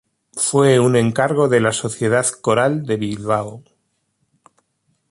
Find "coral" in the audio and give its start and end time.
2.25-2.87